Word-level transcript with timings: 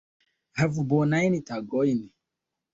Havu 0.61 0.85
bonajn 0.95 1.33
tagojn! 1.53 2.03